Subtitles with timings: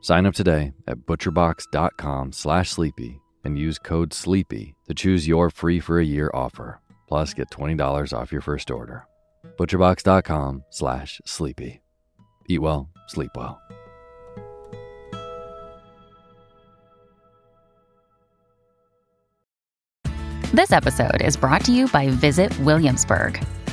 [0.00, 5.80] Sign up today at butcherbox.com slash sleepy and use code SLEEPY to choose your free
[5.80, 6.80] for a year offer.
[7.08, 9.06] Plus, get $20 off your first order.
[9.58, 11.80] butcherbox.com slash sleepy.
[12.48, 13.60] Eat well, sleep well.
[20.52, 23.40] This episode is brought to you by Visit Williamsburg.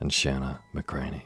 [0.00, 1.22] and Shanna McCraney.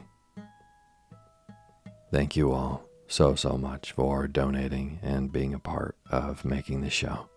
[2.10, 6.92] Thank you all so, so much for donating and being a part of making this
[6.92, 7.28] show.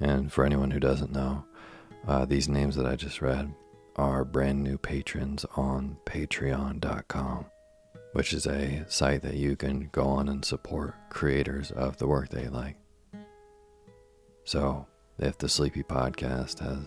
[0.00, 1.44] And for anyone who doesn't know,
[2.06, 3.52] uh, these names that I just read
[3.96, 7.46] are brand new patrons on patreon.com,
[8.12, 12.28] which is a site that you can go on and support creators of the work
[12.28, 12.76] they like.
[14.44, 14.86] So,
[15.18, 16.86] if the Sleepy Podcast has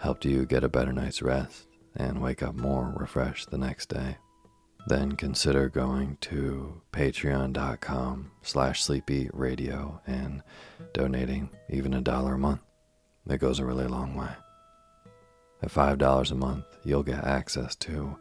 [0.00, 4.16] helped you get a better night's rest and wake up more refreshed the next day,
[4.86, 10.42] then consider going to patreon.com slash sleepy radio and
[10.92, 12.60] donating even a dollar a month.
[13.28, 14.30] it goes a really long way.
[15.62, 18.18] At $5 a month, you'll get access to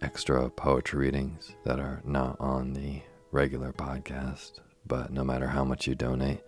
[0.00, 5.86] extra poetry readings that are not on the regular podcast, but no matter how much
[5.86, 6.40] you donate,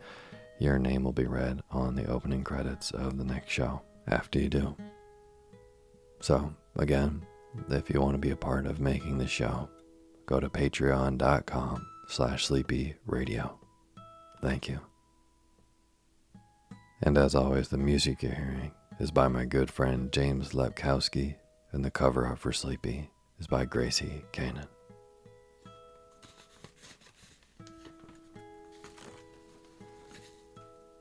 [0.58, 4.48] your name will be read on the opening credits of the next show after you
[4.48, 4.76] do.
[6.20, 7.26] So, again,
[7.68, 9.68] if you want to be a part of making the show,
[10.26, 13.58] go to patreon.com slash sleepy radio.
[14.40, 14.80] Thank you.
[17.02, 21.36] And as always, the music you're hearing is by my good friend James Lepkowski,
[21.72, 24.66] and the cover art for Sleepy is by Gracie Kanan.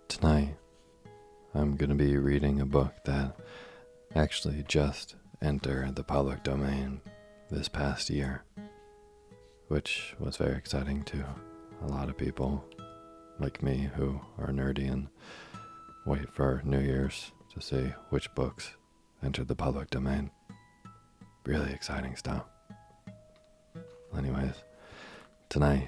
[0.08, 0.56] Tonight,
[1.54, 3.36] I'm going to be reading a book that
[4.16, 7.02] actually just entered the public domain
[7.50, 8.44] this past year,
[9.68, 11.24] which was very exciting to
[11.82, 12.64] a lot of people
[13.40, 15.08] like me who are nerdy and
[16.06, 18.72] wait for New Year's to see which books
[19.24, 20.30] entered the public domain.
[21.46, 22.44] Really exciting stuff.
[24.18, 24.56] Anyways,
[25.48, 25.88] tonight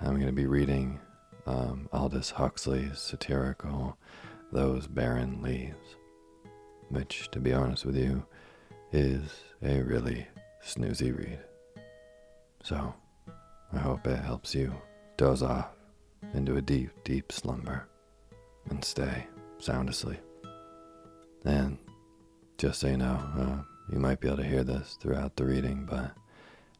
[0.00, 1.00] I'm going to be reading
[1.46, 3.96] um, Aldous Huxley's satirical
[4.52, 5.96] Those Barren Leaves,
[6.88, 8.24] which, to be honest with you,
[8.92, 9.22] is
[9.62, 10.26] a really
[10.64, 11.38] snoozy read.
[12.62, 12.94] So,
[13.72, 14.74] I hope it helps you
[15.16, 15.68] doze off
[16.34, 17.88] into a deep, deep slumber
[18.68, 19.26] and stay
[19.58, 20.20] sound asleep.
[21.44, 21.78] And
[22.58, 25.86] just so you know, uh, you might be able to hear this throughout the reading,
[25.88, 26.12] but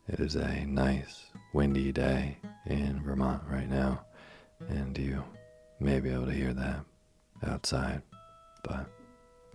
[0.08, 2.36] it is a nice, windy day
[2.66, 4.04] in Vermont right now,
[4.68, 5.22] and you
[5.78, 6.84] may be able to hear that
[7.46, 8.02] outside,
[8.62, 8.86] but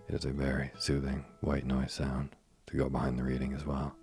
[0.07, 2.29] it is a very soothing white noise sound
[2.67, 3.95] to go behind the reading as well.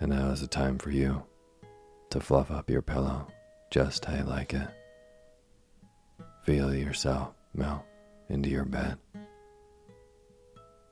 [0.00, 1.22] And now is the time for you
[2.10, 3.26] to fluff up your pillow
[3.70, 4.68] just how you like it.
[6.42, 7.82] Feel yourself melt
[8.28, 8.98] into your bed.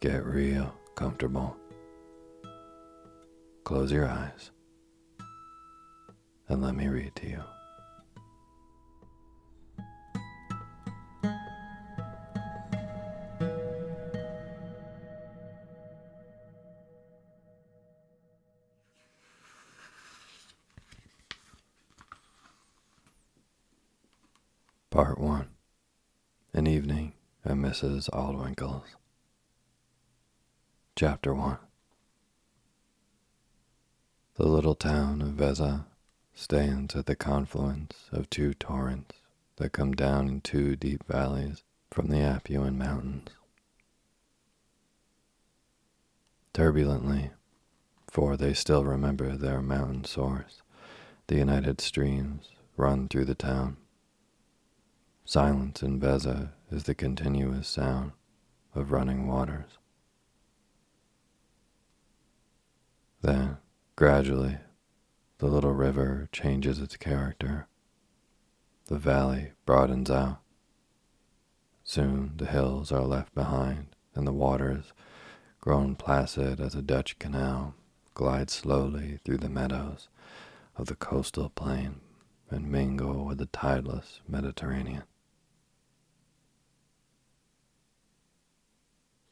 [0.00, 1.56] Get real comfortable.
[3.64, 4.50] Close your eyes
[6.48, 7.51] and let me read to you.
[27.72, 28.10] Mrs.
[28.12, 28.96] Aldwinkle's.
[30.94, 31.56] Chapter 1
[34.34, 35.86] The little town of Vezza
[36.34, 39.14] stands at the confluence of two torrents
[39.56, 43.30] that come down in two deep valleys from the Apuan Mountains.
[46.52, 47.30] Turbulently,
[48.10, 50.60] for they still remember their mountain source,
[51.26, 53.78] the united streams run through the town.
[55.24, 58.12] Silence in Vezza is the continuous sound
[58.74, 59.78] of running waters.
[63.20, 63.58] Then,
[63.94, 64.56] gradually,
[65.36, 67.69] the little river changes its character.
[68.86, 70.38] The valley broadens out.
[71.84, 74.92] Soon the hills are left behind, and the waters,
[75.60, 77.74] grown placid as a Dutch canal,
[78.14, 80.08] glide slowly through the meadows
[80.76, 82.00] of the coastal plain
[82.50, 85.02] and mingle with the tideless Mediterranean.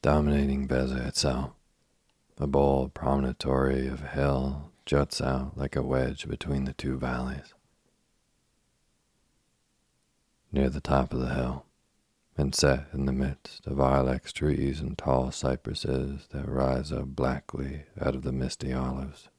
[0.01, 1.51] Dominating Vezza itself,
[2.39, 7.53] a bold promontory of hill juts out like a wedge between the two valleys.
[10.51, 11.65] Near the top of the hill,
[12.35, 17.83] and set in the midst of ilex trees and tall cypresses that rise up blackly
[18.01, 19.29] out of the misty olives,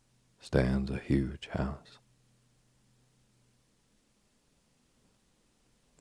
[0.40, 1.98] stands a huge house.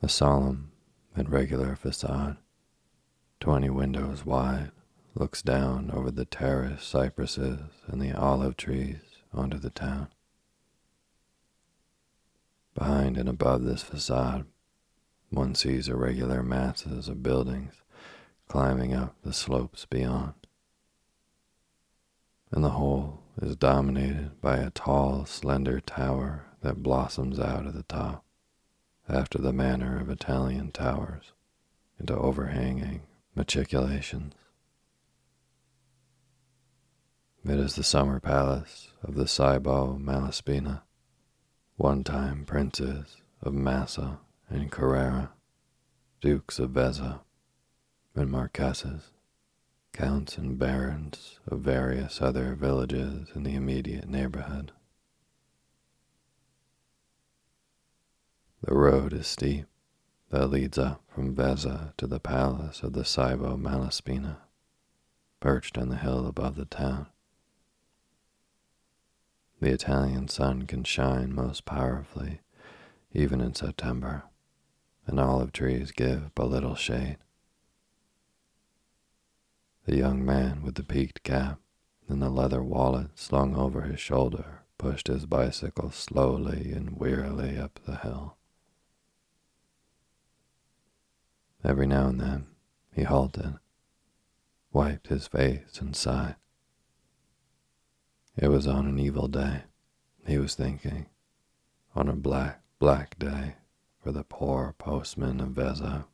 [0.03, 0.71] A solemn
[1.15, 2.37] and regular facade
[3.41, 4.69] twenty windows wide,
[5.15, 8.99] looks down over the terraced cypresses and the olive trees
[9.33, 10.07] onto the town.
[12.75, 14.45] Behind and above this facade,
[15.31, 17.73] one sees irregular masses of buildings
[18.47, 20.35] climbing up the slopes beyond.
[22.51, 27.83] And the whole is dominated by a tall, slender tower that blossoms out at the
[27.83, 28.23] top,
[29.09, 31.31] after the manner of Italian towers,
[31.99, 33.01] into overhanging
[33.35, 34.33] Machicolations.
[37.45, 40.81] It is the summer palace of the Cybo Malaspina,
[41.77, 44.19] one time princes of Massa
[44.49, 45.31] and Carrara,
[46.19, 47.21] dukes of Vezza
[48.15, 49.11] and marquesses,
[49.93, 54.73] counts and barons of various other villages in the immediate neighborhood.
[58.61, 59.70] The road is steep
[60.31, 64.37] that leads up from Vezza to the palace of the Cybo Malaspina,
[65.41, 67.07] perched on the hill above the town.
[69.59, 72.39] The Italian sun can shine most powerfully,
[73.13, 74.23] even in September,
[75.05, 77.17] and olive trees give but little shade.
[79.85, 81.59] The young man with the peaked cap
[82.07, 87.79] and the leather wallet slung over his shoulder pushed his bicycle slowly and wearily up
[87.85, 88.37] the hill.
[91.63, 92.47] Every now and then
[92.93, 93.59] he halted,
[94.73, 96.35] wiped his face, and sighed.
[98.35, 99.63] It was on an evil day,
[100.25, 101.07] he was thinking,
[101.95, 103.55] on a black, black day
[104.01, 106.05] for the poor postman of Vezza,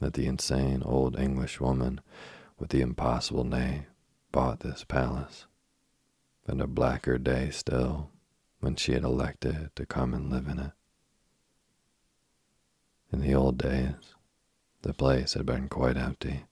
[0.00, 2.00] that the insane old Englishwoman
[2.58, 3.86] with the impossible name
[4.32, 5.46] bought this palace,
[6.46, 8.10] and a blacker day still
[8.60, 10.72] when she had elected to come and live in it.
[13.12, 14.14] In the old days,
[14.82, 16.44] the place had been quite empty.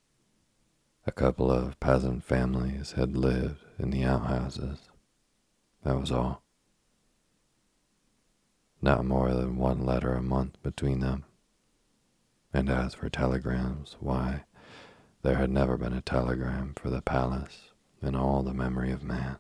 [1.07, 4.91] A couple of peasant families had lived in the outhouses.
[5.85, 6.43] That was all.
[8.83, 11.25] Not more than one letter a month between them.
[12.53, 14.45] And as for telegrams, why,
[15.23, 17.71] there had never been a telegram for the palace
[18.03, 19.39] in all the memory of man.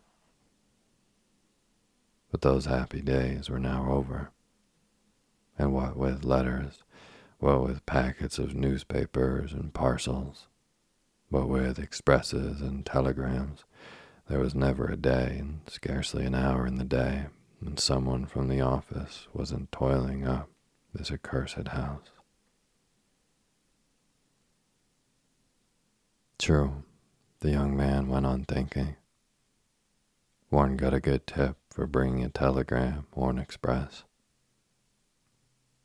[2.31, 4.33] But those happy days were now over.
[5.59, 6.83] And what with letters,
[7.39, 10.49] what with packets of newspapers and parcels,
[11.29, 13.65] what with expresses and telegrams,
[14.29, 17.27] there was never a day and scarcely an hour in the day
[17.61, 20.49] when someone from the office wasn't toiling up
[20.93, 22.11] this accursed house.
[26.39, 26.83] True,
[27.41, 28.97] the young man went on thinking.
[30.51, 34.05] One got a good tip for bringing a telegram or an express.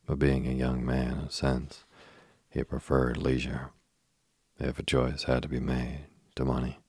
[0.06, 1.86] But being a young man of sense,
[2.50, 3.72] he preferred leisure,
[4.60, 6.06] if a choice had to be made,
[6.36, 6.80] to money.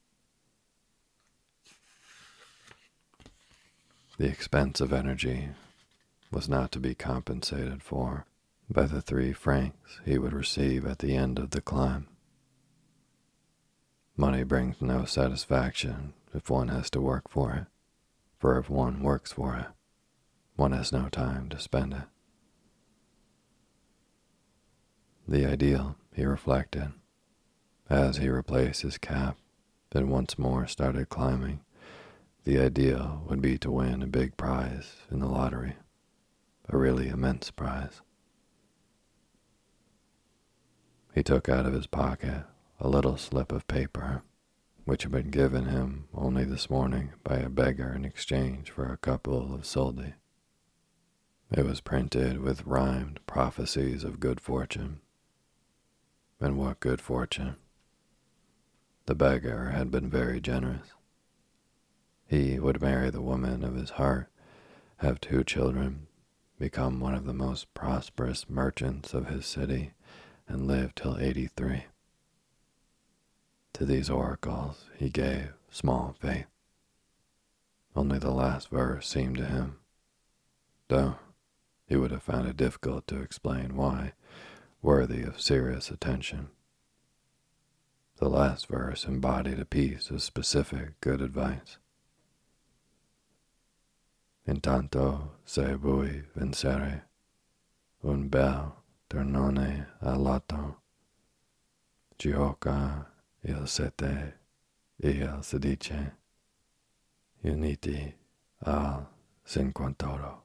[4.18, 5.50] The expense of energy
[6.30, 8.26] was not to be compensated for
[8.68, 12.08] by the three francs he would receive at the end of the climb.
[14.16, 17.66] Money brings no satisfaction if one has to work for it,
[18.38, 19.66] for if one works for it,
[20.56, 22.13] one has no time to spend it.
[25.26, 26.92] The ideal, he reflected,
[27.88, 29.38] as he replaced his cap
[29.92, 31.60] and once more started climbing,
[32.44, 35.76] the ideal would be to win a big prize in the lottery,
[36.68, 38.02] a really immense prize.
[41.14, 42.44] He took out of his pocket
[42.80, 44.22] a little slip of paper
[44.84, 48.98] which had been given him only this morning by a beggar in exchange for a
[48.98, 50.14] couple of soldi.
[51.50, 55.00] It was printed with rhymed prophecies of good fortune
[56.40, 57.56] and what good fortune.
[59.06, 60.92] The beggar had been very generous.
[62.26, 64.28] He would marry the woman of his heart,
[64.98, 66.06] have two children,
[66.58, 69.92] become one of the most prosperous merchants of his city,
[70.48, 71.84] and live till 83.
[73.74, 76.46] To these oracles he gave small faith.
[77.96, 79.80] Only the last verse seemed to him,
[80.88, 81.16] though
[81.86, 84.12] he would have found it difficult to explain why
[84.84, 86.50] worthy of serious attention.
[88.18, 91.78] The last verse embodied a piece of specific good advice.
[94.46, 97.04] Intanto se vuoi vincere
[98.02, 98.74] un bel
[99.08, 100.76] ternone al lato,
[102.18, 103.10] gioca
[103.42, 104.34] il sette
[105.00, 106.12] e il sedici,
[107.42, 108.14] uniti
[108.66, 109.06] al
[109.46, 110.43] cinquantoro.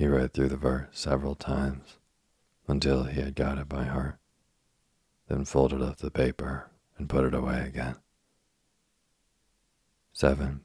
[0.00, 1.98] He read through the verse several times
[2.66, 4.16] until he had got it by heart,
[5.28, 7.96] then folded up the paper and put it away again.
[10.14, 10.62] Seven,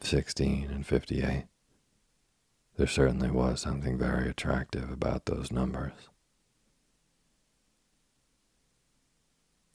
[0.00, 1.44] sixteen, and fifty-eight.
[2.78, 6.08] There certainly was something very attractive about those numbers.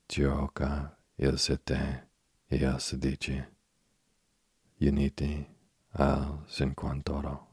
[0.07, 2.05] Gioca il sette
[2.49, 3.45] e sedici,
[4.81, 5.45] uniti
[5.95, 7.48] al cinquantoro.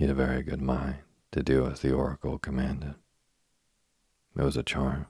[0.00, 2.94] He had a very good mind to do as the oracle commanded.
[4.34, 5.08] It was a charm,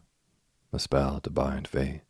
[0.73, 2.01] a spell to bind fate.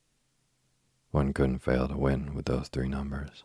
[1.10, 3.44] One couldn't fail to win with those three numbers.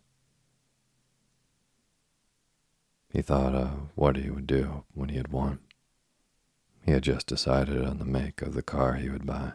[3.09, 5.59] He thought of what he would do when he had won.
[6.85, 9.51] He had just decided on the make of the car he would buy.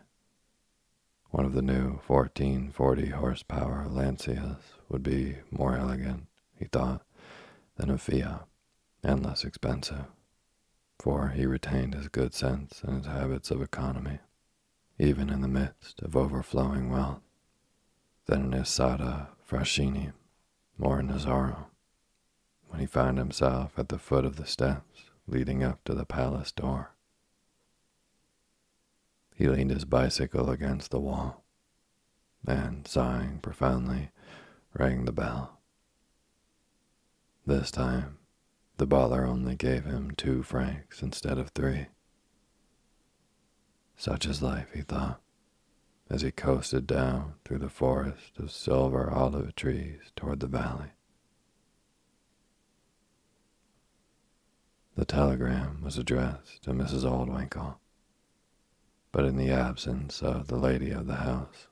[1.31, 4.61] One of the new 1440 horsepower Lancias
[4.91, 7.01] would be more elegant, he thought,
[7.79, 8.47] than a Fiat
[9.03, 10.07] and less expensive,
[10.99, 14.19] for he retained his good sense and his habits of economy,
[14.99, 17.23] even in the midst of overflowing wealth,
[18.27, 20.13] than in Isotta Fraschini
[20.79, 21.67] or in Nazzaro,
[22.69, 26.53] when he found himself at the foot of the steps leading up to the palace
[26.53, 26.93] door.
[29.35, 31.45] He leaned his bicycle against the wall
[32.47, 34.11] and, sighing profoundly,
[34.75, 35.59] rang the bell.
[37.47, 38.19] This time,
[38.81, 41.89] the butler only gave him two francs instead of three.
[43.95, 45.21] Such is life, he thought,
[46.09, 50.93] as he coasted down through the forest of silver olive trees toward the valley.
[54.97, 57.05] The telegram was addressed to Mrs.
[57.05, 57.79] Aldwinkle,
[59.13, 61.67] but in the absence of the lady of the house,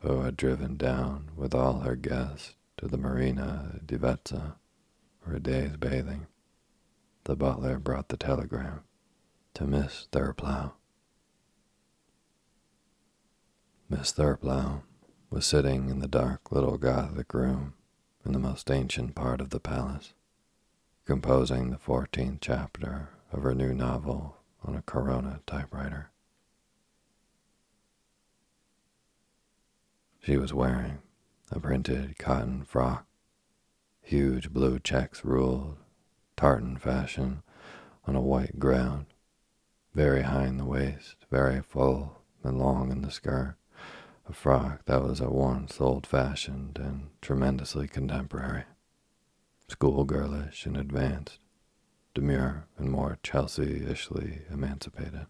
[0.00, 4.56] who had driven down with all her guests to the Marina di Vezza
[5.20, 6.26] for a day's bathing,
[7.24, 8.82] the butler brought the telegram
[9.54, 10.72] to Miss Thriplow.
[13.88, 14.82] Miss Thriplow
[15.30, 17.74] was sitting in the dark little Gothic room
[18.24, 20.14] in the most ancient part of the palace,
[21.04, 26.10] composing the fourteenth chapter of her new novel on a Corona typewriter.
[30.24, 30.98] She was wearing
[31.50, 33.06] a printed cotton frock,
[34.00, 35.76] huge blue checks ruled,
[36.42, 37.40] tartan fashion,
[38.04, 39.06] on a white ground,
[39.94, 43.54] very high in the waist, very full and long in the skirt,
[44.28, 48.64] a frock that was at once old-fashioned and tremendously contemporary,
[49.68, 51.38] schoolgirlish and advanced,
[52.12, 55.26] demure and more Chelsea-ishly emancipated.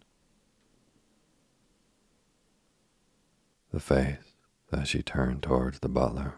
[3.70, 4.32] The face
[4.70, 6.36] that she turned towards the butler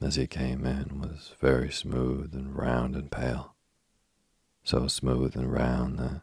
[0.00, 3.53] as he came in was very smooth and round and pale,
[4.64, 6.22] so smooth and round that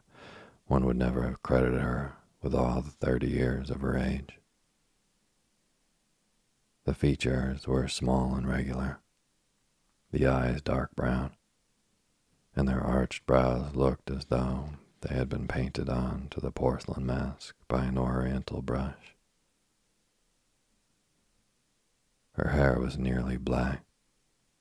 [0.66, 4.40] one would never have credited her with all the thirty years of her age.
[6.84, 8.98] The features were small and regular,
[10.10, 11.30] the eyes dark brown,
[12.56, 14.70] and their arched brows looked as though
[15.02, 19.14] they had been painted on to the porcelain mask by an oriental brush.
[22.32, 23.84] Her hair was nearly black,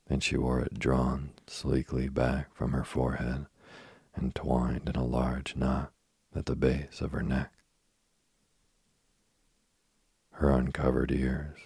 [0.07, 3.47] and she wore it drawn sleekly back from her forehead
[4.15, 5.91] and twined in a large knot
[6.35, 7.51] at the base of her neck.
[10.31, 11.59] Her uncovered ears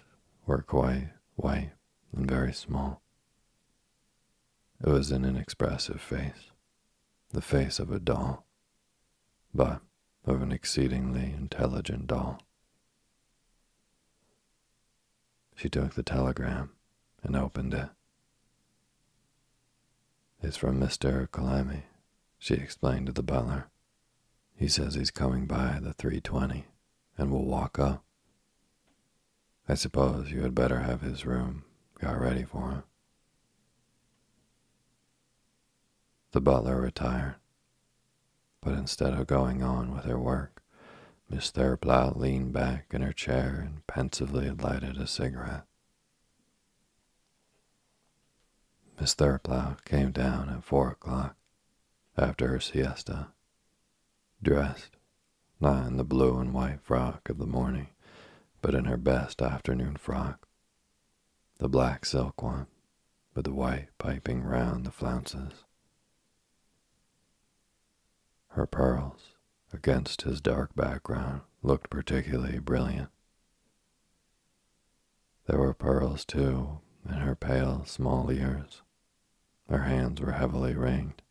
[0.45, 1.71] were quite white
[2.15, 3.01] and very small.
[4.83, 6.51] It was an inexpressive face,
[7.31, 8.45] the face of a doll,
[9.53, 9.81] but
[10.25, 12.41] of an exceedingly intelligent doll.
[15.55, 16.71] She took the telegram
[17.23, 17.89] and opened it.
[20.43, 21.27] It's from Mr.
[21.29, 21.83] Calamy,
[22.45, 23.71] she explained to the butler.
[24.55, 26.65] He says he's coming by the 320
[27.17, 28.03] and will walk up.
[29.67, 31.63] I suppose you had better have his room
[31.99, 32.83] got ready for him.
[36.33, 37.37] The butler retired,
[38.61, 40.61] but instead of going on with her work,
[41.27, 45.65] Miss Thriplow leaned back in her chair and pensively lighted a cigarette.
[49.01, 51.37] Miss Thriplow came down at four o'clock
[52.17, 53.27] after her siesta,
[54.41, 54.97] dressed
[55.59, 57.87] not in the blue and white frock of the morning,
[58.61, 60.47] but in her best afternoon frock,
[61.57, 62.67] the black silk one
[63.33, 65.63] with the white piping round the flounces.
[68.49, 69.33] Her pearls
[69.73, 73.09] against his dark background looked particularly brilliant.
[75.47, 78.81] There were pearls, too, in her pale, small ears.
[79.69, 81.21] Her hands were heavily ringed.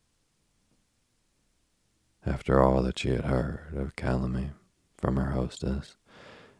[2.26, 4.52] After all that she had heard of Calamy
[4.96, 5.96] from her hostess,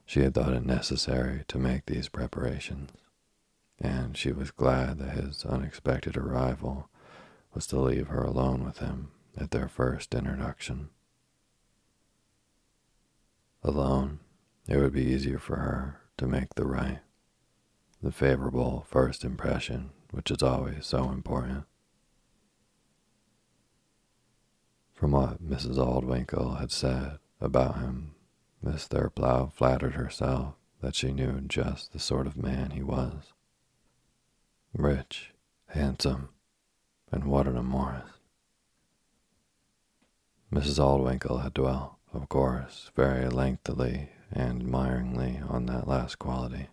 [0.04, 2.90] she had thought it necessary to make these preparations,
[3.80, 6.90] and she was glad that his unexpected arrival
[7.54, 10.90] was to leave her alone with him at their first introduction.
[13.62, 14.20] Alone,
[14.68, 17.00] it would be easier for her to make the right,
[18.02, 21.64] the favorable first impression, which is always so important.
[25.04, 25.76] From what Mrs.
[25.76, 28.14] Aldwinkle had said about him,
[28.62, 33.34] Miss Thriplow flattered herself that she knew just the sort of man he was.
[34.72, 35.34] Rich,
[35.66, 36.30] handsome,
[37.12, 38.14] and what an amorist.
[40.50, 40.82] Mrs.
[40.82, 46.68] Aldwinkle had dwelt of course, very lengthily and admiringly on that last quality.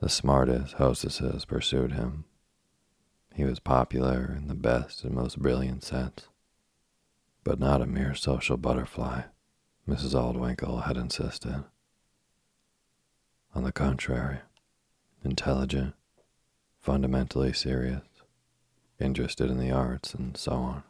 [0.00, 2.24] The smartest hostesses pursued him,
[3.34, 6.28] He was popular in the best and most brilliant sense,
[7.44, 9.22] but not a mere social butterfly,
[9.88, 10.14] Mrs.
[10.14, 11.64] Aldwinkle had insisted.
[13.54, 14.40] On the contrary,
[15.24, 15.94] intelligent,
[16.78, 18.02] fundamentally serious,
[19.00, 20.82] interested in the arts, and so on.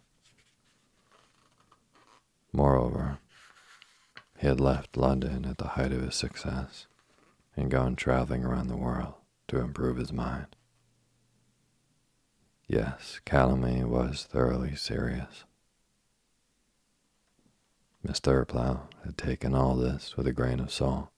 [2.52, 3.18] Moreover,
[4.38, 6.86] he had left London at the height of his success
[7.56, 9.14] and gone traveling around the world
[9.48, 10.56] to improve his mind.
[12.68, 15.44] Yes, Calamy was thoroughly serious.
[18.02, 21.08] Miss Thriplow had taken all this with a grain of salt.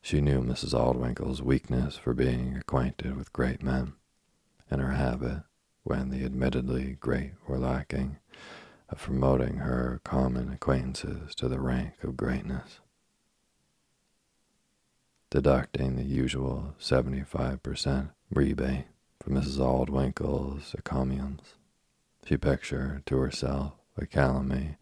[0.00, 0.74] She knew Mrs.
[0.74, 3.94] Aldwinkle's weakness for being acquainted with great men,
[4.70, 5.44] and her habit,
[5.84, 8.18] when the admittedly great were lacking,
[8.88, 12.80] of promoting her common acquaintances to the rank of greatness.
[15.30, 18.86] Deducting the usual 75% rebate
[19.22, 19.60] from Mrs.
[19.60, 21.54] Aldwinkle's encomiums,
[22.26, 24.76] she pictured to herself a Calamy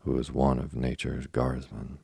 [0.00, 1.98] who was one of nature's guardsmen,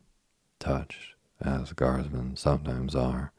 [0.59, 3.33] touched, as guardsmen sometimes are,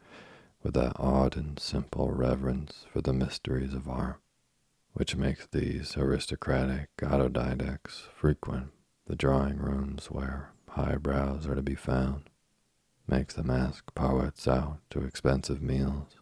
[0.63, 4.21] with that odd and simple reverence for the mysteries of art
[4.93, 8.71] which makes these aristocratic autodidacts frequent
[9.07, 12.29] the drawing rooms where highbrows are to be found,
[13.07, 16.15] makes them ask poets out to expensive meals,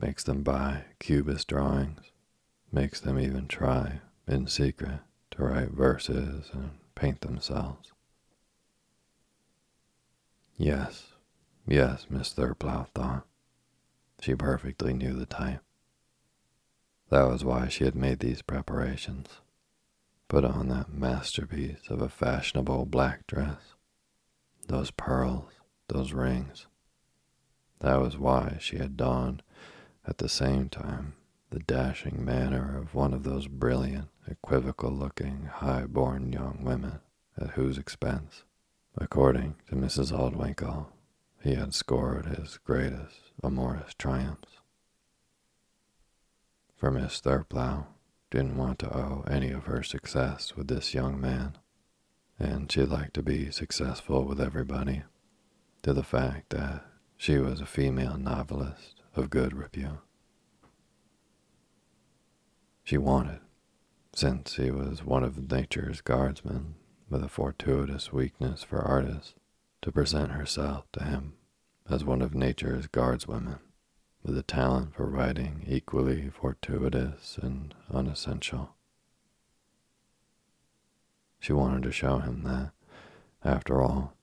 [0.00, 2.10] makes them buy cubist drawings,
[2.72, 7.92] makes them even try, in secret, to write verses and paint themselves.
[10.56, 11.08] Yes,
[11.66, 13.26] yes, Miss Thriplow thought.
[14.20, 15.62] She perfectly knew the type.
[17.08, 19.28] That was why she had made these preparations.
[20.28, 23.74] Put on that masterpiece of a fashionable black dress,
[24.68, 25.50] those pearls,
[25.88, 26.66] those rings.
[27.80, 29.42] That was why she had donned,
[30.10, 31.14] at the same time,
[31.48, 37.00] the dashing manner of one of those brilliant, equivocal looking, high born young women
[37.38, 38.44] at whose expense,
[38.98, 40.12] according to Mrs.
[40.12, 40.88] Aldwinkle,
[41.42, 44.60] he had scored his greatest amorous triumphs
[46.80, 47.84] for Miss Thriplow
[48.30, 51.58] didn't want to owe any of her success with this young man,
[52.38, 55.02] and she liked to be successful with everybody,
[55.82, 56.86] to the fact that
[57.18, 60.00] she was a female novelist of good repute.
[62.82, 63.40] She wanted,
[64.14, 66.74] since he was one of nature's guardsmen
[67.08, 69.34] with a fortuitous weakness for artists,
[69.82, 71.34] to present herself to him
[71.88, 73.58] as one of nature's guardswomen
[74.22, 78.74] with a talent for writing equally fortuitous and unessential.
[81.38, 82.72] She wanted to show him that,
[83.42, 84.14] after all,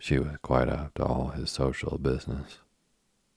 [0.00, 2.58] she was quite up to all his social business,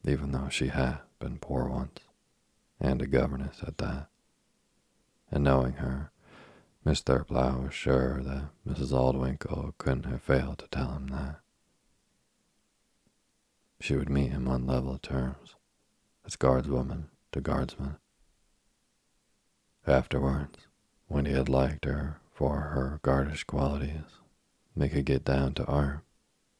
[0.05, 1.99] even though she had been poor once,
[2.79, 4.07] and a governess at that.
[5.31, 6.12] And knowing her,
[6.85, 8.91] Miss Thriplow was sure that Mrs.
[8.91, 11.39] Aldwinkle couldn't have failed to tell him that.
[13.81, 15.55] She would meet him on level terms,
[16.25, 17.97] as guardswoman to guardsman.
[19.85, 20.67] Afterwards,
[21.07, 24.19] when he had liked her for her guardish qualities,
[24.75, 26.01] they could get down to art,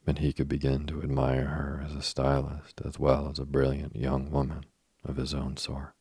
[0.06, 3.94] and he could begin to admire her as a stylist as well as a brilliant
[3.94, 4.64] young woman
[5.04, 5.94] of his own sort.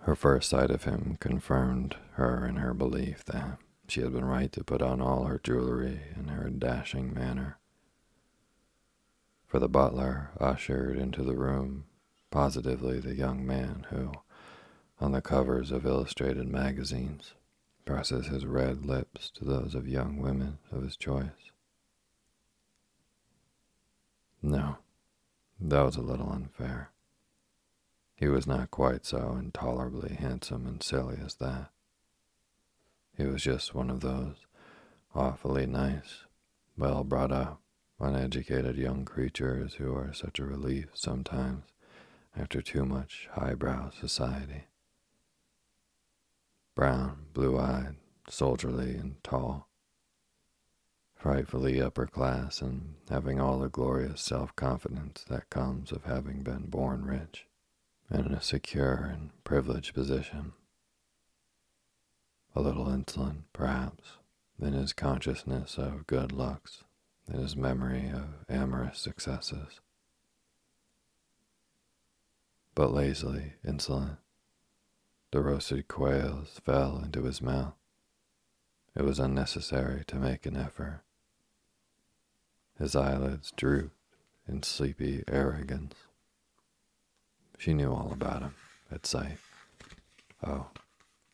[0.00, 4.52] Her first sight of him confirmed her in her belief that she had been right
[4.52, 7.58] to put on all her jewelry and her dashing manner
[9.48, 11.84] for the butler ushered into the room
[12.30, 14.12] positively the young man who,
[15.00, 17.32] on the covers of illustrated magazines,
[17.88, 21.52] presses his red lips to those of young women of his choice.
[24.42, 24.76] No,
[25.58, 26.90] that was a little unfair.
[28.14, 31.70] He was not quite so intolerably handsome and silly as that.
[33.16, 34.36] He was just one of those
[35.14, 36.24] awfully nice,
[36.76, 37.62] well brought up,
[37.98, 41.64] uneducated young creatures who are such a relief sometimes
[42.36, 44.64] after too much highbrow society.
[46.78, 47.96] Brown, blue eyed,
[48.28, 49.68] soldierly, and tall.
[51.16, 56.66] Frightfully upper class and having all the glorious self confidence that comes of having been
[56.66, 57.48] born rich
[58.08, 60.52] and in a secure and privileged position.
[62.54, 64.18] A little insolent, perhaps,
[64.62, 66.84] in his consciousness of good looks
[67.26, 69.80] in his memory of amorous successes.
[72.76, 74.18] But lazily insolent,
[75.30, 77.74] the roasted quails fell into his mouth.
[78.96, 81.02] It was unnecessary to make an effort.
[82.78, 83.94] His eyelids drooped
[84.48, 85.94] in sleepy arrogance.
[87.58, 88.54] She knew all about him,
[88.90, 89.38] at sight.
[90.42, 90.68] Oh,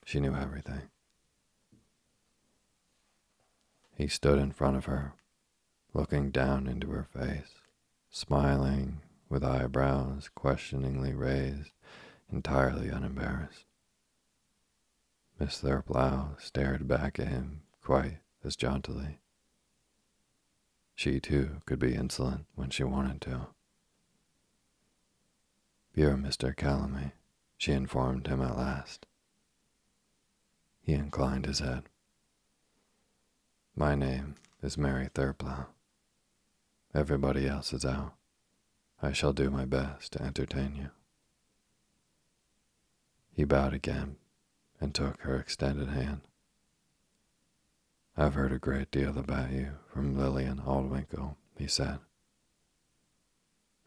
[0.05, 0.89] she knew everything.
[3.97, 5.13] He stood in front of her,
[5.93, 7.61] looking down into her face,
[8.11, 11.71] smiling with eyebrows questioningly raised,
[12.33, 13.67] entirely unembarrassed.
[15.39, 19.19] Miss Thriplow stared back at him quite as jauntily.
[20.95, 23.49] She, too, could be insolent when she wanted to.
[25.95, 26.55] You're Mr.
[26.55, 27.13] Calamy,
[27.59, 29.07] she informed him at last.
[30.83, 31.85] He inclined his head.
[33.75, 35.67] My name is Mary Thriplow.
[36.95, 38.15] Everybody else is out.
[39.03, 40.91] I shall do my best to entertain you.
[43.33, 44.17] He bowed again
[44.85, 46.21] and took her extended hand.
[48.19, 52.01] I've heard a great deal about you from Lillian Aldwinkle, he said.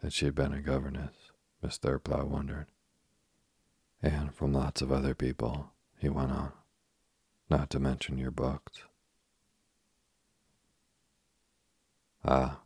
[0.01, 1.13] That she'd been a governess,
[1.61, 2.65] Miss Thriplow wondered.
[4.01, 6.51] And from lots of other people, he went on,
[7.47, 8.81] not to mention your books.
[12.25, 12.61] Ah,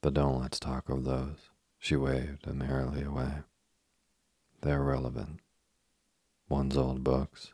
[0.00, 1.50] but don't let's talk of those.
[1.78, 3.42] She waved merrily away.
[4.62, 5.40] They're irrelevant.
[6.48, 7.52] One's old books,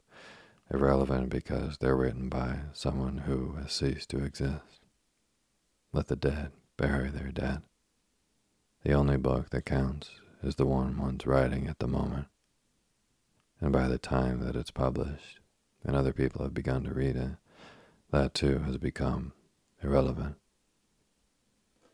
[0.73, 4.81] irrelevant because they're written by someone who has ceased to exist.
[5.93, 7.63] Let the dead bury their dead.
[8.83, 10.11] The only book that counts
[10.43, 12.27] is the one one's writing at the moment.
[13.61, 15.41] And by the time that it's published
[15.85, 17.37] and other people have begun to read it,
[18.11, 19.33] that too has become
[19.83, 20.37] irrelevant.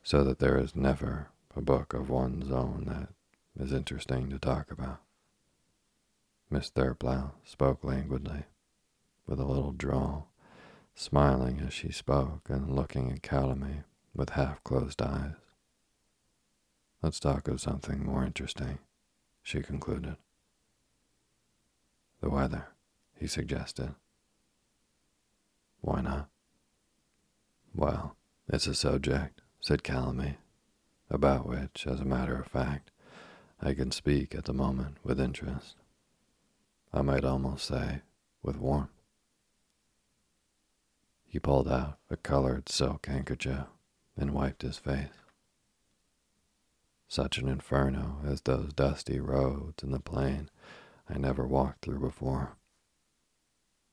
[0.03, 4.71] So that there is never a book of one's own that is interesting to talk
[4.71, 5.01] about.
[6.49, 8.45] Miss Thriplow spoke languidly
[9.31, 10.29] with a little drawl,
[10.93, 15.37] smiling as she spoke and looking at Calamy with half-closed eyes.
[17.01, 18.81] Let's talk of something more interesting,
[19.41, 20.17] she concluded.
[22.21, 22.67] The weather,
[23.17, 23.95] he suggested.
[25.81, 26.29] Why not?
[27.73, 28.17] Well,
[28.49, 30.39] it's a subject, said Calamy,
[31.09, 32.91] about which, as a matter of fact,
[33.63, 35.77] I can speak at the moment with interest.
[36.93, 38.03] I might almost say
[38.43, 38.91] with warmth.
[41.31, 43.67] He pulled out a colored silk handkerchief
[44.17, 45.23] and wiped his face.
[47.07, 50.51] Such an inferno as those dusty roads in the plain
[51.09, 52.57] I never walked through before.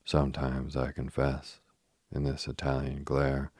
[0.04, 1.60] Sometimes, I confess,
[2.10, 3.52] in this Italian glare,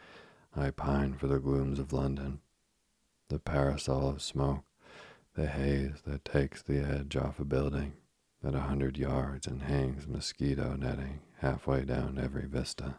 [0.57, 2.41] I pine for the glooms of London,
[3.29, 4.65] the parasol of smoke,
[5.35, 7.93] the haze that takes the edge off a building
[8.43, 12.97] at a hundred yards and hangs mosquito netting halfway down every vista.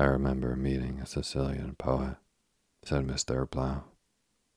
[0.00, 2.18] I remember meeting a Sicilian poet,
[2.84, 3.82] said Miss Thriplow,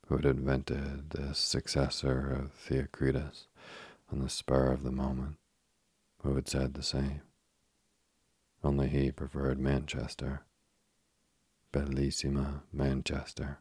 [0.05, 3.47] who had invented the successor of Theocritus
[4.11, 5.37] on the spur of the moment,
[6.21, 7.21] who had said the same.
[8.63, 10.41] Only he preferred Manchester.
[11.73, 13.57] Bellissima Manchester.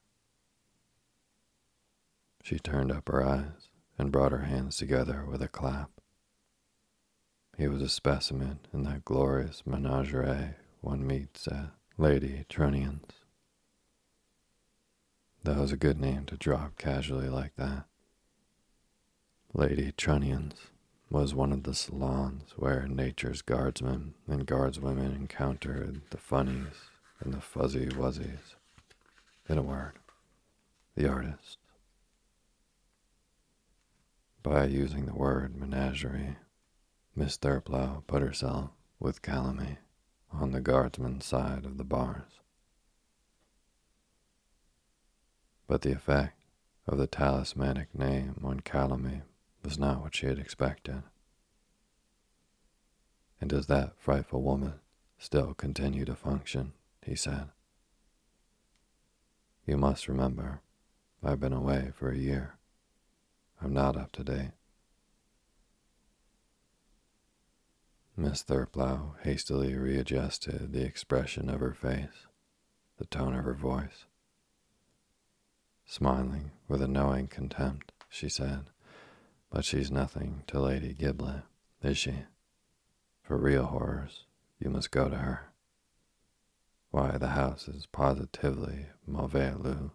[2.42, 5.90] She turned up her eyes and brought her hands together with a clap.
[7.56, 13.12] He was a specimen in that glorious menagerie one meets at Lady Trunnion's.
[15.44, 17.84] That was a good name to drop casually like that.
[19.52, 20.68] Lady Trunnion's
[21.10, 26.88] was one of the salons where nature's guardsmen and guardswomen encountered the funnies
[27.20, 28.54] and the fuzzy wuzzies.
[29.48, 29.94] In a word,
[30.94, 31.56] the artists.
[34.42, 36.36] By using the word menagerie,
[37.16, 39.78] Miss Thriplow put herself with Calamy
[40.32, 42.40] on the guardsman's side of the bars.
[45.66, 46.40] But the effect
[46.86, 49.22] of the talismanic name on Calamy
[49.62, 51.02] was not what she had expected.
[53.40, 54.74] And does that frightful woman
[55.18, 56.72] still continue to function?
[57.04, 57.48] he said.
[59.66, 60.60] You must remember,
[61.22, 62.56] I've been away for a year.
[63.62, 64.52] I'm not up to date.
[68.20, 72.26] Miss Thriplow hastily readjusted the expression of her face,
[72.98, 74.04] the tone of her voice.
[75.86, 78.66] Smiling with a knowing contempt, she said,
[79.48, 81.44] But she's nothing to Lady Giblet,
[81.82, 82.24] is she?
[83.22, 84.26] For real horrors,
[84.58, 85.46] you must go to her.
[86.90, 89.92] Why, the house is positively mauvais lieu.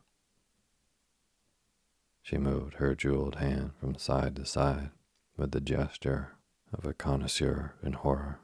[2.24, 4.90] She moved her jeweled hand from side to side
[5.38, 6.32] with the gesture
[6.78, 8.40] of a connoisseur in horror.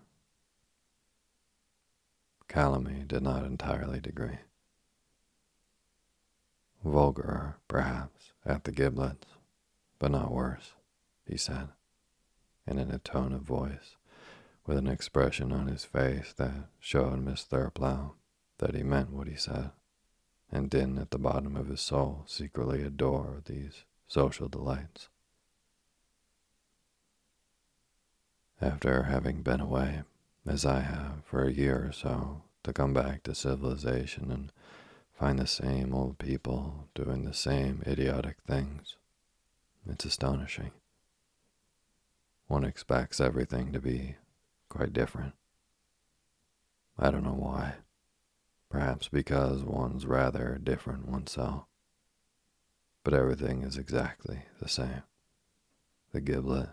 [2.48, 4.40] Calamy did not entirely agree.
[6.84, 9.28] Vulgar, perhaps, at the giblets,
[10.00, 10.74] but not worse,
[11.26, 11.70] he said,
[12.66, 13.96] and in a tone of voice
[14.66, 18.14] with an expression on his face that showed Miss Thriplow
[18.58, 19.72] that he meant what he said,
[20.52, 25.10] and didn't at the bottom of his soul secretly adore these social delights.
[28.62, 30.04] After having been away,
[30.46, 34.54] as I have, for a year or so, to come back to civilization and
[35.18, 38.98] find the same old people doing the same idiotic things,
[39.90, 40.72] it's astonishing.
[42.46, 44.18] One expects everything to be
[44.70, 45.34] quite different.
[47.00, 47.78] I don't know why.
[48.70, 51.64] Perhaps because one's rather different oneself.
[53.04, 55.02] But everything is exactly the same.
[56.12, 56.70] The giblet,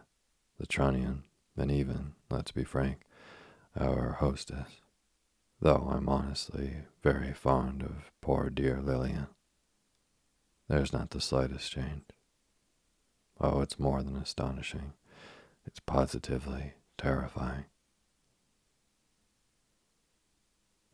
[0.59, 1.25] the trunnion,
[1.59, 3.01] and even, let's be frank,
[3.79, 4.81] our hostess.
[5.61, 9.27] Though I'm honestly very fond of poor dear Lillian.
[10.69, 12.05] There's not the slightest change.
[13.41, 14.93] Oh, it's more than astonishing.
[15.67, 17.65] It's positively terrifying.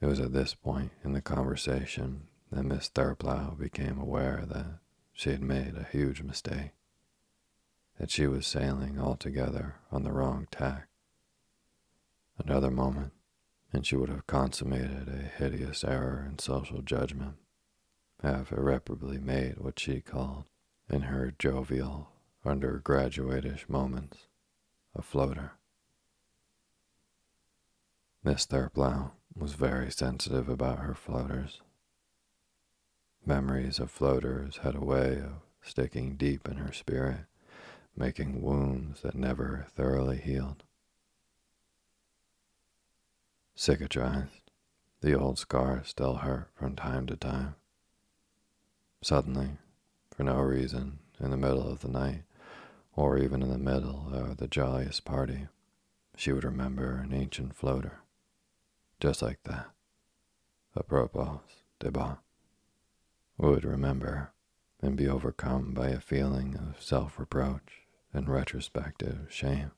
[0.00, 4.78] It was at this point in the conversation that Miss Thriplow became aware that
[5.12, 6.72] she had made a huge mistake,
[7.98, 10.88] that she was sailing altogether on the wrong tack.
[12.38, 13.12] Another moment,
[13.72, 17.36] and she would have consummated a hideous error in social judgment,
[18.22, 20.44] have irreparably made what she called,
[20.88, 22.08] in her jovial,
[22.44, 24.26] undergraduatish moments,
[24.94, 25.52] a floater.
[28.22, 31.60] Miss Thriplow was very sensitive about her floaters.
[33.26, 37.26] Memories of floaters had a way of sticking deep in her spirit,
[37.96, 40.62] making wounds that never thoroughly healed.
[43.56, 44.40] Cicatrized,
[45.00, 47.54] the old scars still hurt from time to time.
[49.02, 49.58] Suddenly,
[50.14, 52.22] for no reason, in the middle of the night,
[52.96, 55.48] or even in the middle of the jolliest party,
[56.16, 58.00] she would remember an ancient floater
[59.04, 59.66] just like that.
[60.74, 61.42] Apropos
[61.78, 62.18] débat,
[63.36, 64.32] would remember
[64.80, 67.83] and be overcome by a feeling of self reproach
[68.14, 69.72] and retrospective shame.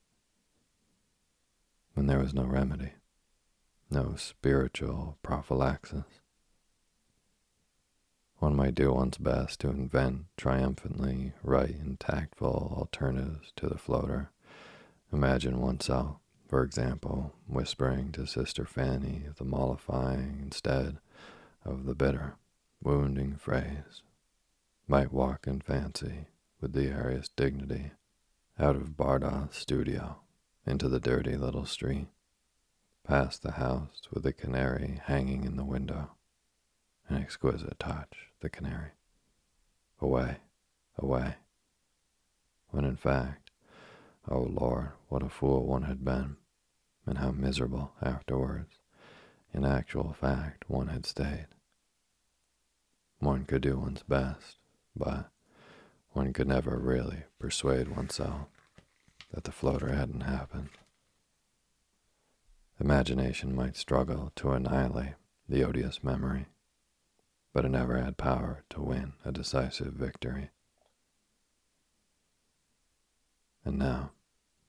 [1.94, 2.92] When there was no remedy,
[3.90, 6.04] no spiritual prophylaxis.
[8.38, 14.30] One might do one's best to invent triumphantly right and tactful alternatives to the floater.
[15.10, 16.18] Imagine oneself
[16.48, 20.98] for example, whispering to Sister Fanny the mollifying instead
[21.64, 22.36] of the bitter,
[22.82, 24.02] wounding phrase,
[24.86, 26.26] might walk in fancy
[26.60, 27.90] with the airiest dignity
[28.58, 30.16] out of Bardolph's studio
[30.66, 32.08] into the dirty little street,
[33.06, 36.12] past the house with the canary hanging in the window.
[37.08, 38.92] An exquisite touch, the canary.
[40.00, 40.38] Away,
[40.98, 41.36] away.
[42.70, 43.50] When in fact,
[44.28, 46.36] Oh Lord, what a fool one had been,
[47.06, 48.78] and how miserable afterwards.
[49.54, 51.46] In actual fact, one had stayed.
[53.18, 54.56] One could do one's best,
[54.96, 55.30] but
[56.16, 58.46] one could never really persuade oneself
[59.34, 60.70] that the floater hadn't happened.
[62.80, 66.46] Imagination might struggle to annihilate the odious memory,
[67.52, 70.48] but it never had power to win a decisive victory.
[73.62, 74.12] And now,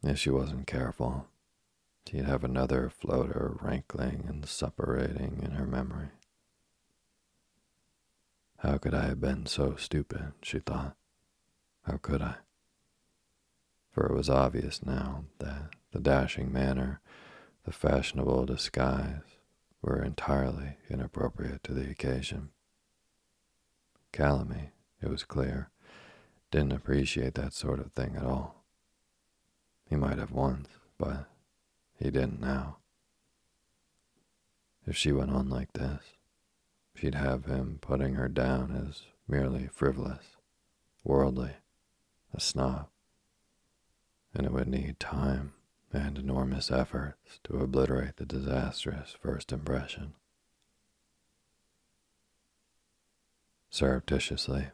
[0.04, 1.28] if she wasn't careful,
[2.06, 6.10] she'd have another floater rankling and separating in her memory.
[8.58, 10.98] How could I have been so stupid, she thought.
[11.88, 12.36] How could I?
[13.92, 17.00] For it was obvious now that the dashing manner,
[17.64, 19.22] the fashionable disguise,
[19.82, 22.50] were entirely inappropriate to the occasion.
[24.12, 24.72] Calamy,
[25.02, 25.70] it was clear,
[26.52, 28.66] didn't appreciate that sort of thing at all.
[29.90, 31.30] He might have once, but
[31.98, 32.80] he didn't now.
[34.86, 36.02] If she went on like this,
[36.96, 40.36] she'd have him putting her down as merely frivolous,
[41.06, 41.54] worldly,
[42.38, 42.88] a snob,
[44.34, 45.54] and it would need time
[45.92, 50.14] and enormous efforts to obliterate the disastrous first impression.
[53.72, 54.68] Surreptitiously,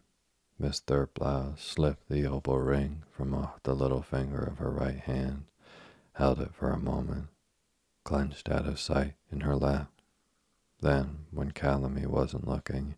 [0.59, 5.45] Miss Thriplow slipped the opal ring from off the little finger of her right hand,
[6.13, 7.27] held it for a moment,
[8.03, 9.89] clenched out of sight in her lap.
[10.81, 12.95] Then, when Calamy wasn't looking,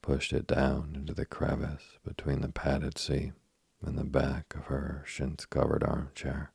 [0.00, 3.32] pushed it down into the crevice between the padded seat
[3.86, 6.52] and the back of her chintz-covered armchair.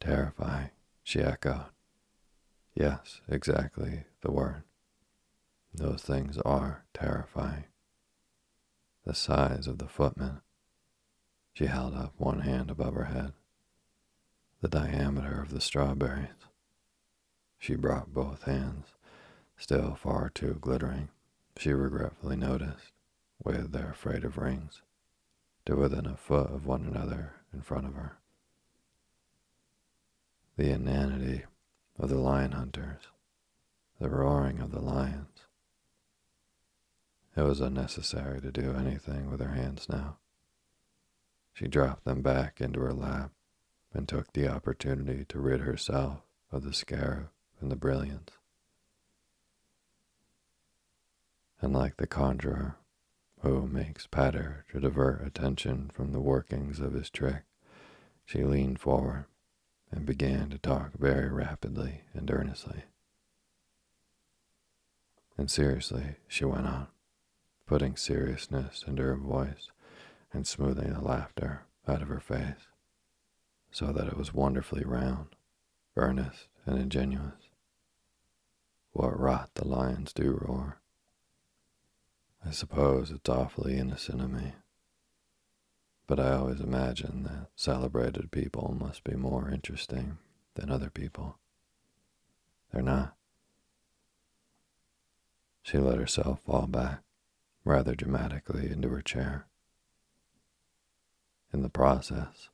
[0.00, 0.70] Terrifying,
[1.02, 1.66] she echoed.
[2.74, 4.64] Yes, exactly the word.
[5.72, 7.64] Those things are terrifying.
[9.04, 10.40] the size of the footman.
[11.52, 13.32] She held up one hand above her head,
[14.60, 16.48] the diameter of the strawberries.
[17.58, 18.86] She brought both hands,
[19.56, 21.10] still far too glittering,
[21.56, 22.92] she regretfully noticed,
[23.44, 24.80] with their freight of rings,
[25.66, 28.16] to within a foot of one another in front of her.
[30.56, 31.44] The inanity
[31.98, 33.02] of the lion hunters,
[34.00, 35.46] the roaring of the lions.
[37.36, 40.18] It was unnecessary to do anything with her hands now.
[41.52, 43.30] She dropped them back into her lap
[43.92, 47.28] and took the opportunity to rid herself of the scarab
[47.60, 48.32] and the brilliance.
[51.60, 52.76] And like the conjurer
[53.44, 57.42] who makes patter to divert attention from the workings of his trick,
[58.24, 59.26] she leaned forward
[59.92, 62.84] and began to talk very rapidly and earnestly.
[65.36, 66.86] And seriously, she went on,
[67.66, 69.70] putting seriousness into her voice
[70.32, 72.68] and smoothing the laughter out of her face,
[73.70, 75.36] so that it was wonderfully round,
[75.96, 77.50] earnest, and ingenuous.
[78.92, 80.78] What rot the lions do roar.
[82.54, 84.52] Suppose it's awfully innocent of me,
[86.06, 90.18] but I always imagine that celebrated people must be more interesting
[90.54, 91.36] than other people.
[92.72, 93.16] They're not.
[95.64, 97.02] She let herself fall back
[97.64, 99.48] rather dramatically into her chair.
[101.52, 102.50] In the process,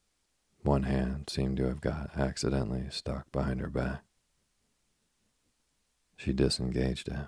[0.63, 4.03] one hand seemed to have got accidentally stuck behind her back.
[6.17, 7.27] She disengaged it,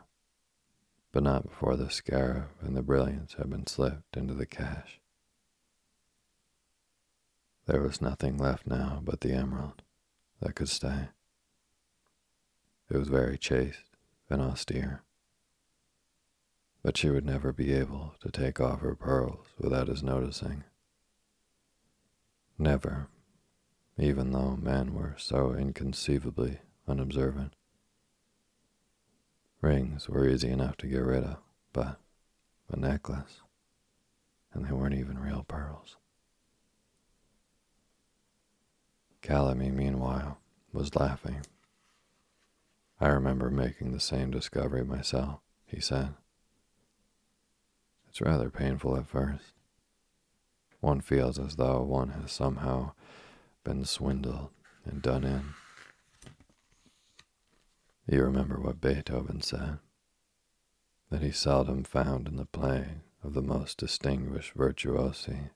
[1.13, 4.99] but not before the scarab and the brilliance had been slipped into the cache.
[7.67, 9.83] There was nothing left now but the emerald
[10.41, 11.09] that could stay.
[12.91, 13.97] It was very chaste
[14.29, 15.03] and austere,
[16.83, 20.65] but she would never be able to take off her pearls without his noticing.
[22.59, 23.09] Never,
[23.99, 26.59] even though men were so inconceivably
[26.89, 27.55] unobservant.
[29.63, 31.37] Rings were easy enough to get rid of,
[31.73, 32.01] but
[32.69, 33.41] a necklace,
[34.53, 35.97] and they weren't even real pearls.
[39.23, 40.39] Calamy, meanwhile,
[40.73, 41.43] was laughing.
[43.01, 46.15] I remember making the same discovery myself, he said.
[48.09, 49.55] It's rather painful at first.
[50.81, 52.93] One feels as though one has somehow
[53.63, 54.51] been swindled
[54.85, 55.55] and done in.
[58.09, 59.79] You remember what Beethoven said
[61.11, 65.51] that he seldom found in the playing of the most distinguished virtuosi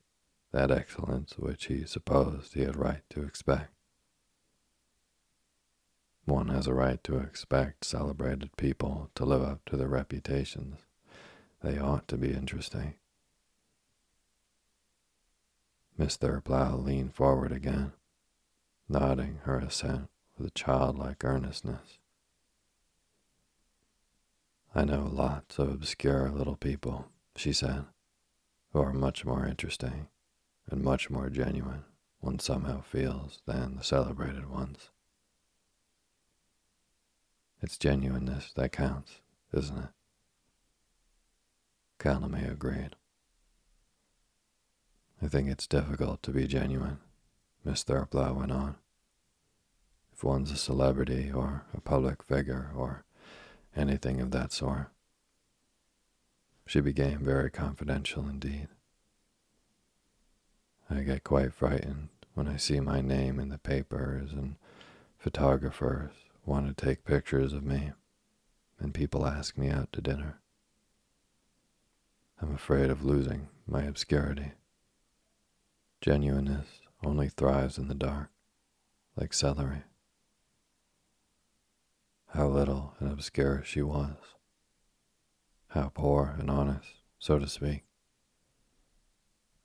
[0.53, 3.73] that excellence which he supposed he had right to expect.
[6.25, 10.81] One has a right to expect celebrated people to live up to their reputations.
[11.63, 12.95] They ought to be interesting.
[15.97, 17.93] Miss Thriplow leaned forward again,
[18.89, 21.99] nodding her assent with a childlike earnestness.
[24.77, 27.87] I know lots of obscure little people, she said,
[28.75, 30.09] who are much more interesting
[30.71, 31.85] and much more genuine,
[32.21, 34.91] one somehow feels, than the celebrated ones.
[37.63, 39.89] It's genuineness that counts, isn't it?
[41.99, 42.97] Calamy agreed.
[45.23, 46.99] I think it's difficult to be genuine,
[47.65, 48.77] Miss Thriplow went on.
[50.13, 53.06] If one's a celebrity or a public figure or
[53.77, 54.89] anything of that sort.
[56.67, 58.69] She became very confidential indeed.
[60.91, 64.57] I get quite frightened when I see my name in the papers and
[65.19, 66.13] photographers
[66.45, 67.93] want to take pictures of me
[68.79, 70.41] and people ask me out to dinner.
[72.41, 74.53] I'm afraid of losing my obscurity.
[76.01, 76.67] Genuineness
[77.05, 78.31] only thrives in the dark,
[79.17, 79.83] like celery.
[82.37, 84.15] How little and obscure she was.
[85.69, 86.87] How poor and honest,
[87.19, 87.85] so to speak.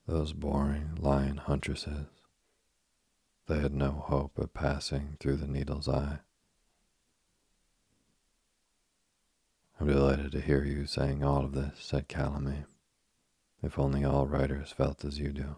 [0.08, 2.08] Those boring lion huntresses,
[3.50, 6.20] they had no hope of passing through the needle's eye.
[9.78, 12.64] I'm delighted to hear you saying all of this, said Calamy.
[13.62, 15.58] If only all writers felt as you do.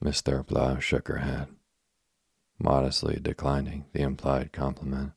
[0.00, 1.46] Miss Thriplow shook her head,
[2.60, 5.12] modestly declining the implied compliment.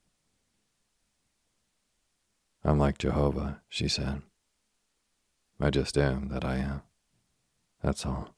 [2.63, 4.21] I'm like Jehovah, she said.
[5.59, 6.81] I just am that I am.
[7.83, 8.33] That's all.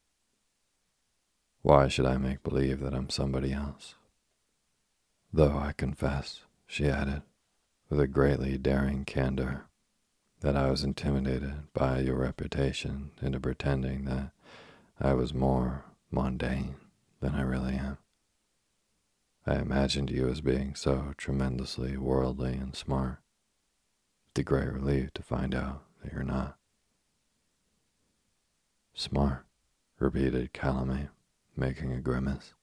[1.62, 3.95] Why should I make believe that I'm somebody else?
[5.32, 7.22] Though I confess, she added,
[7.89, 9.66] with a greatly daring candor,
[10.41, 14.32] that I was intimidated by your reputation into pretending that
[14.99, 16.76] I was more mundane
[17.20, 17.97] than I really am.
[19.48, 23.20] I imagined you as being so tremendously worldly and smart.
[24.32, 26.58] It's a great relief to find out that you're not.
[28.96, 29.46] Smart,
[30.00, 31.10] repeated Calamy,
[31.56, 32.56] making a grimace.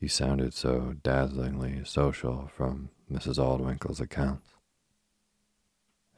[0.00, 3.38] You sounded so dazzlingly social from Mrs.
[3.38, 4.50] Aldwinkle's accounts.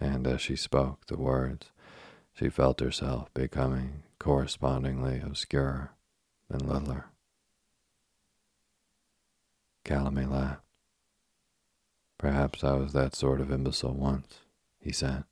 [0.00, 1.70] And as she spoke the words,
[2.34, 5.92] she felt herself becoming correspondingly obscure
[6.48, 7.06] and littler.
[9.84, 10.62] Calamy laughed.
[12.18, 14.40] Perhaps I was that sort of imbecile once,
[14.78, 15.24] he said.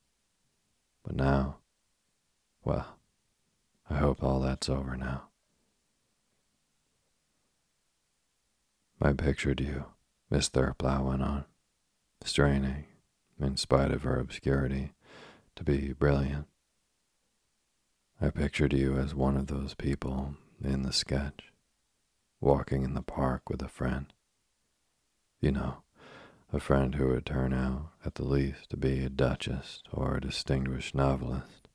[1.04, 1.58] But now,
[2.64, 2.96] well,
[3.90, 5.24] I hope all that's over now.
[9.00, 9.84] I pictured you,
[10.30, 11.44] Miss Thriplow went on,
[12.24, 12.86] straining,
[13.40, 14.92] in spite of her obscurity,
[15.56, 16.46] to be brilliant.
[18.20, 21.52] I pictured you as one of those people in the sketch,
[22.40, 24.12] walking in the park with a friend.
[25.40, 25.82] You know,
[26.52, 30.20] a friend who would turn out, at the least, to be a duchess or a
[30.20, 31.68] distinguished novelist.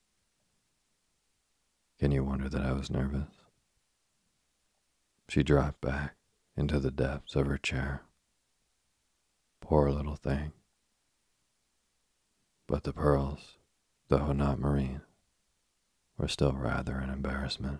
[1.97, 3.30] Can you wonder that I was nervous?
[5.30, 6.16] She dropped back
[6.57, 8.03] into the depths of her chair.
[9.61, 10.51] Poor little thing.
[12.68, 13.57] But the pearls,
[14.09, 15.01] though not marine,
[16.18, 17.80] were still rather an embarrassment.